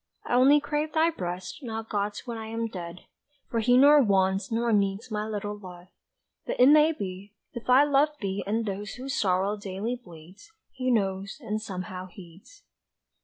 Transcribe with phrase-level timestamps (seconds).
[0.25, 3.01] I only crave thy breast Not God's when I am dead.
[3.51, 5.89] For He nor wants nor needs My little love.
[6.47, 10.89] But it may be, if I love thee And those whose sorrow daily bleeds, He
[10.89, 12.63] knows and somehow heeds!"